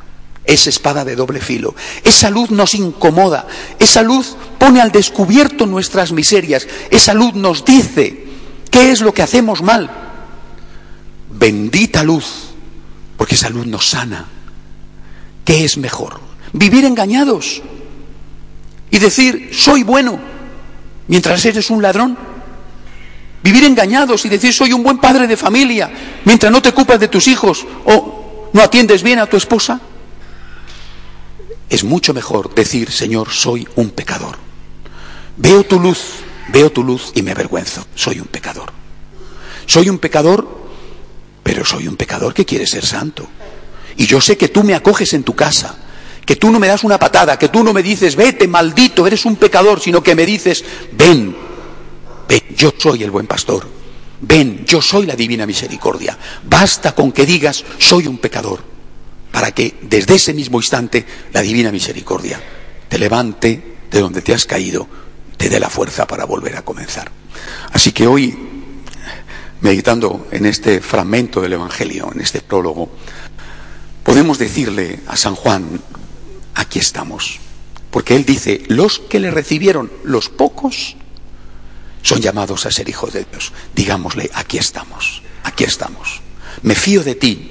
es 0.44 0.66
espada 0.66 1.04
de 1.04 1.16
doble 1.16 1.40
filo. 1.40 1.74
Esa 2.04 2.30
luz 2.30 2.50
nos 2.50 2.74
incomoda, 2.74 3.46
esa 3.78 4.02
luz 4.02 4.36
pone 4.58 4.80
al 4.80 4.92
descubierto 4.92 5.66
nuestras 5.66 6.12
miserias, 6.12 6.66
esa 6.90 7.14
luz 7.14 7.34
nos 7.34 7.64
dice 7.64 8.26
qué 8.70 8.90
es 8.90 9.00
lo 9.00 9.12
que 9.12 9.22
hacemos 9.22 9.62
mal, 9.62 9.90
bendita 11.30 12.02
luz, 12.02 12.48
porque 13.16 13.34
esa 13.34 13.50
luz 13.50 13.66
nos 13.66 13.88
sana. 13.88 14.26
¿Qué 15.44 15.64
es 15.64 15.78
mejor? 15.78 16.20
Vivir 16.52 16.84
engañados 16.84 17.62
y 18.90 18.98
decir, 18.98 19.50
soy 19.52 19.82
bueno, 19.82 20.18
mientras 21.06 21.44
eres 21.44 21.70
un 21.70 21.82
ladrón. 21.82 22.27
Vivir 23.48 23.64
engañados 23.64 24.26
y 24.26 24.28
decir, 24.28 24.52
soy 24.52 24.74
un 24.74 24.82
buen 24.82 24.98
padre 24.98 25.26
de 25.26 25.36
familia, 25.36 25.90
mientras 26.26 26.52
no 26.52 26.60
te 26.60 26.68
ocupas 26.68 27.00
de 27.00 27.08
tus 27.08 27.28
hijos 27.28 27.66
o 27.86 28.50
no 28.52 28.62
atiendes 28.62 29.02
bien 29.02 29.18
a 29.18 29.26
tu 29.26 29.38
esposa. 29.38 29.80
Es 31.70 31.82
mucho 31.82 32.12
mejor 32.12 32.54
decir, 32.54 32.90
Señor, 32.90 33.30
soy 33.30 33.66
un 33.76 33.90
pecador. 33.90 34.36
Veo 35.38 35.64
tu 35.64 35.80
luz, 35.80 35.98
veo 36.48 36.70
tu 36.70 36.84
luz 36.84 37.12
y 37.14 37.22
me 37.22 37.30
avergüenzo. 37.30 37.86
Soy 37.94 38.20
un 38.20 38.26
pecador. 38.26 38.70
Soy 39.66 39.88
un 39.88 39.98
pecador 39.98 40.58
pero 41.48 41.64
soy 41.64 41.88
un 41.88 41.96
pecador 41.96 42.34
que 42.34 42.44
quiere 42.44 42.66
ser 42.66 42.84
santo. 42.84 43.26
Y 43.96 44.04
yo 44.04 44.20
sé 44.20 44.36
que 44.36 44.48
tú 44.48 44.62
me 44.62 44.74
acoges 44.74 45.14
en 45.14 45.22
tu 45.22 45.34
casa, 45.34 45.74
que 46.26 46.36
tú 46.36 46.50
no 46.50 46.58
me 46.58 46.66
das 46.66 46.84
una 46.84 46.98
patada, 46.98 47.38
que 47.38 47.48
tú 47.48 47.64
no 47.64 47.72
me 47.72 47.82
dices, 47.82 48.16
vete, 48.16 48.46
maldito, 48.46 49.06
eres 49.06 49.24
un 49.24 49.36
pecador, 49.36 49.80
sino 49.80 50.02
que 50.02 50.14
me 50.14 50.26
dices, 50.26 50.62
ven, 50.92 51.34
ven, 52.28 52.42
yo 52.54 52.72
soy 52.76 53.02
el 53.02 53.10
buen 53.10 53.26
pastor, 53.26 53.66
ven, 54.20 54.64
yo 54.66 54.82
soy 54.82 55.06
la 55.06 55.16
divina 55.16 55.46
misericordia. 55.46 56.18
Basta 56.44 56.94
con 56.94 57.12
que 57.12 57.26
digas, 57.26 57.64
soy 57.78 58.06
un 58.06 58.18
pecador, 58.18 58.62
para 59.32 59.52
que 59.52 59.76
desde 59.82 60.14
ese 60.14 60.34
mismo 60.34 60.58
instante 60.58 61.04
la 61.32 61.42
divina 61.42 61.72
misericordia 61.72 62.40
te 62.88 62.98
levante 62.98 63.76
de 63.90 64.00
donde 64.00 64.22
te 64.22 64.34
has 64.34 64.44
caído, 64.44 64.88
te 65.36 65.48
dé 65.48 65.58
la 65.60 65.70
fuerza 65.70 66.06
para 66.06 66.24
volver 66.24 66.56
a 66.56 66.62
comenzar. 66.62 67.10
Así 67.72 67.92
que 67.92 68.06
hoy 68.06 68.36
meditando 69.60 70.28
en 70.30 70.46
este 70.46 70.80
fragmento 70.80 71.40
del 71.40 71.54
Evangelio, 71.54 72.10
en 72.14 72.20
este 72.20 72.40
prólogo, 72.40 72.90
podemos 74.02 74.38
decirle 74.38 75.00
a 75.06 75.16
San 75.16 75.34
Juan, 75.34 75.80
aquí 76.54 76.78
estamos. 76.78 77.40
Porque 77.90 78.16
él 78.16 78.24
dice, 78.24 78.62
los 78.68 78.98
que 78.98 79.18
le 79.18 79.30
recibieron, 79.30 79.90
los 80.04 80.28
pocos, 80.28 80.96
son 82.08 82.22
llamados 82.22 82.64
a 82.64 82.70
ser 82.70 82.88
hijos 82.88 83.12
de 83.12 83.26
Dios. 83.30 83.52
Digámosle, 83.74 84.30
aquí 84.32 84.56
estamos, 84.56 85.22
aquí 85.44 85.64
estamos. 85.64 86.22
Me 86.62 86.74
fío 86.74 87.04
de 87.04 87.14
ti, 87.14 87.50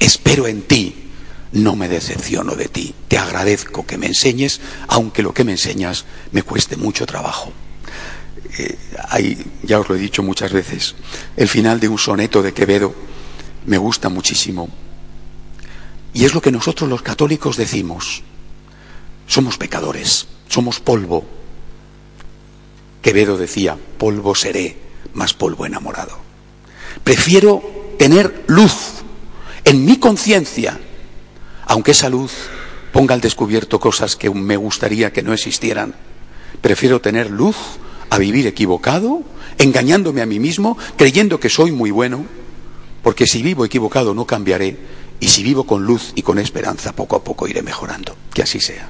espero 0.00 0.48
en 0.48 0.62
ti, 0.62 1.12
no 1.52 1.76
me 1.76 1.88
decepciono 1.88 2.56
de 2.56 2.66
ti. 2.66 2.96
Te 3.06 3.16
agradezco 3.16 3.86
que 3.86 3.98
me 3.98 4.06
enseñes, 4.06 4.60
aunque 4.88 5.22
lo 5.22 5.32
que 5.32 5.44
me 5.44 5.52
enseñas 5.52 6.04
me 6.32 6.42
cueste 6.42 6.76
mucho 6.76 7.06
trabajo. 7.06 7.52
Eh, 8.58 8.76
ya 9.62 9.78
os 9.78 9.88
lo 9.88 9.94
he 9.94 10.00
dicho 10.00 10.24
muchas 10.24 10.52
veces, 10.52 10.96
el 11.36 11.46
final 11.46 11.78
de 11.78 11.86
un 11.86 11.96
soneto 11.96 12.42
de 12.42 12.52
Quevedo 12.52 12.92
me 13.66 13.78
gusta 13.78 14.08
muchísimo. 14.08 14.68
Y 16.12 16.24
es 16.24 16.34
lo 16.34 16.42
que 16.42 16.50
nosotros 16.50 16.90
los 16.90 17.02
católicos 17.02 17.56
decimos. 17.56 18.24
Somos 19.28 19.58
pecadores, 19.58 20.26
somos 20.48 20.80
polvo. 20.80 21.41
Quevedo 23.02 23.36
decía, 23.36 23.76
polvo 23.98 24.34
seré, 24.34 24.76
más 25.12 25.34
polvo 25.34 25.66
enamorado. 25.66 26.16
Prefiero 27.04 27.62
tener 27.98 28.44
luz 28.46 29.02
en 29.64 29.84
mi 29.84 29.98
conciencia, 29.98 30.78
aunque 31.66 31.90
esa 31.90 32.08
luz 32.08 32.32
ponga 32.92 33.14
al 33.14 33.20
descubierto 33.20 33.80
cosas 33.80 34.16
que 34.16 34.30
me 34.30 34.56
gustaría 34.56 35.12
que 35.12 35.22
no 35.22 35.32
existieran. 35.32 35.94
Prefiero 36.60 37.00
tener 37.00 37.30
luz 37.30 37.56
a 38.10 38.18
vivir 38.18 38.46
equivocado, 38.46 39.22
engañándome 39.58 40.22
a 40.22 40.26
mí 40.26 40.38
mismo, 40.38 40.78
creyendo 40.96 41.40
que 41.40 41.48
soy 41.48 41.72
muy 41.72 41.90
bueno, 41.90 42.24
porque 43.02 43.26
si 43.26 43.42
vivo 43.42 43.64
equivocado 43.64 44.14
no 44.14 44.26
cambiaré, 44.26 44.76
y 45.18 45.28
si 45.28 45.42
vivo 45.42 45.64
con 45.64 45.84
luz 45.84 46.12
y 46.16 46.22
con 46.22 46.38
esperanza, 46.38 46.92
poco 46.94 47.16
a 47.16 47.22
poco 47.22 47.46
iré 47.46 47.62
mejorando. 47.62 48.16
Que 48.34 48.42
así 48.42 48.60
sea. 48.60 48.88